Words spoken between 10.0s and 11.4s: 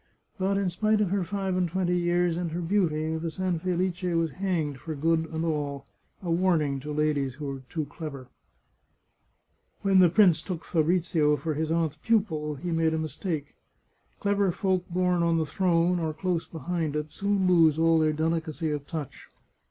prince took Fabrizio